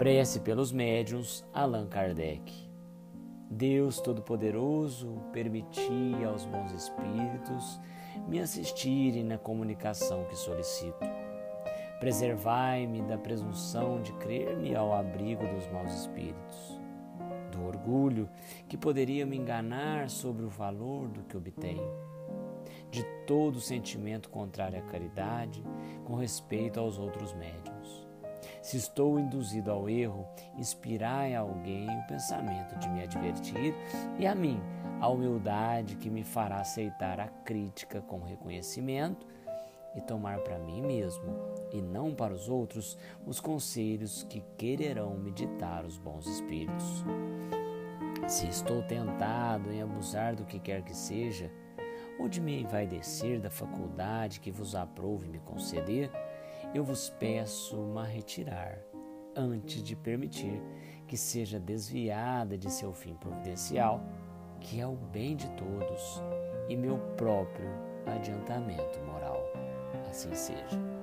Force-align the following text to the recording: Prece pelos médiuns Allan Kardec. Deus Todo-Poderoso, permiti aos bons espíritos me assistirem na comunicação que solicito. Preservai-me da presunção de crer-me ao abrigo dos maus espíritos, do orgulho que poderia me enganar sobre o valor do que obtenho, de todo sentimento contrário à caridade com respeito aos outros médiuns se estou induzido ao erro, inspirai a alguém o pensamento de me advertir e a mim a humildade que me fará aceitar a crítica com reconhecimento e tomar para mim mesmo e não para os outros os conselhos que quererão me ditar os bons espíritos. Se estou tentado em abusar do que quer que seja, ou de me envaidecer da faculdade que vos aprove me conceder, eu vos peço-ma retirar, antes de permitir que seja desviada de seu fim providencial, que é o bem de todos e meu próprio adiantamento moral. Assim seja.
Prece 0.00 0.40
pelos 0.40 0.72
médiuns 0.72 1.44
Allan 1.52 1.86
Kardec. 1.86 2.50
Deus 3.50 4.00
Todo-Poderoso, 4.00 5.20
permiti 5.30 6.14
aos 6.26 6.46
bons 6.46 6.72
espíritos 6.72 7.78
me 8.26 8.40
assistirem 8.40 9.22
na 9.22 9.36
comunicação 9.36 10.24
que 10.24 10.34
solicito. 10.34 11.04
Preservai-me 11.98 13.02
da 13.02 13.18
presunção 13.18 14.00
de 14.00 14.14
crer-me 14.14 14.74
ao 14.74 14.94
abrigo 14.94 15.46
dos 15.46 15.70
maus 15.70 15.92
espíritos, 15.92 16.80
do 17.52 17.62
orgulho 17.66 18.26
que 18.70 18.78
poderia 18.78 19.26
me 19.26 19.36
enganar 19.36 20.08
sobre 20.08 20.46
o 20.46 20.48
valor 20.48 21.08
do 21.08 21.24
que 21.24 21.36
obtenho, 21.36 21.92
de 22.90 23.04
todo 23.26 23.60
sentimento 23.60 24.30
contrário 24.30 24.78
à 24.78 24.82
caridade 24.82 25.62
com 26.06 26.14
respeito 26.14 26.80
aos 26.80 26.98
outros 26.98 27.34
médiuns 27.34 27.99
se 28.62 28.76
estou 28.76 29.18
induzido 29.18 29.70
ao 29.70 29.88
erro, 29.88 30.26
inspirai 30.56 31.34
a 31.34 31.40
alguém 31.40 31.88
o 31.88 32.06
pensamento 32.06 32.78
de 32.78 32.88
me 32.88 33.02
advertir 33.02 33.74
e 34.18 34.26
a 34.26 34.34
mim 34.34 34.60
a 35.00 35.08
humildade 35.08 35.96
que 35.96 36.10
me 36.10 36.22
fará 36.22 36.60
aceitar 36.60 37.18
a 37.20 37.28
crítica 37.28 38.02
com 38.02 38.20
reconhecimento 38.20 39.26
e 39.94 40.00
tomar 40.00 40.40
para 40.40 40.58
mim 40.58 40.82
mesmo 40.82 41.36
e 41.72 41.80
não 41.80 42.14
para 42.14 42.34
os 42.34 42.48
outros 42.48 42.98
os 43.26 43.40
conselhos 43.40 44.24
que 44.24 44.42
quererão 44.56 45.16
me 45.16 45.30
ditar 45.30 45.84
os 45.84 45.98
bons 45.98 46.26
espíritos. 46.26 47.04
Se 48.28 48.46
estou 48.46 48.82
tentado 48.82 49.72
em 49.72 49.82
abusar 49.82 50.36
do 50.36 50.44
que 50.44 50.60
quer 50.60 50.82
que 50.82 50.94
seja, 50.94 51.50
ou 52.18 52.28
de 52.28 52.40
me 52.40 52.60
envaidecer 52.60 53.40
da 53.40 53.50
faculdade 53.50 54.40
que 54.40 54.50
vos 54.50 54.74
aprove 54.74 55.26
me 55.26 55.38
conceder, 55.38 56.10
eu 56.74 56.84
vos 56.84 57.10
peço-ma 57.10 58.04
retirar, 58.04 58.78
antes 59.34 59.82
de 59.82 59.96
permitir 59.96 60.62
que 61.06 61.16
seja 61.16 61.58
desviada 61.58 62.56
de 62.56 62.70
seu 62.70 62.92
fim 62.92 63.14
providencial, 63.14 64.00
que 64.60 64.80
é 64.80 64.86
o 64.86 64.94
bem 64.94 65.34
de 65.34 65.48
todos 65.50 66.22
e 66.68 66.76
meu 66.76 66.98
próprio 67.16 67.68
adiantamento 68.06 69.00
moral. 69.00 69.42
Assim 70.08 70.34
seja. 70.34 70.99